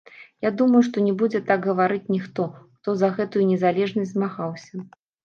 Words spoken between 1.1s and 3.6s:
будзе так гаварыць ніхто, хто за гэтую